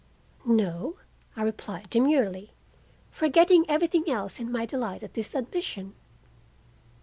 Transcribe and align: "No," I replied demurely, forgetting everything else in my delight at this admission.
"No," 0.47 0.95
I 1.37 1.43
replied 1.43 1.91
demurely, 1.91 2.53
forgetting 3.11 3.65
everything 3.69 4.09
else 4.09 4.39
in 4.39 4.51
my 4.51 4.65
delight 4.65 5.03
at 5.03 5.13
this 5.13 5.35
admission. 5.35 5.93